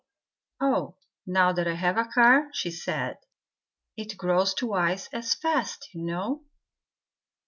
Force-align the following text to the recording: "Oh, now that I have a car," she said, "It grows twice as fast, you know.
"Oh, 0.59 0.95
now 1.27 1.51
that 1.53 1.67
I 1.67 1.75
have 1.75 1.95
a 1.95 2.05
car," 2.05 2.49
she 2.53 2.71
said, 2.71 3.19
"It 3.95 4.17
grows 4.17 4.55
twice 4.55 5.07
as 5.13 5.35
fast, 5.35 5.89
you 5.93 6.01
know. 6.03 6.43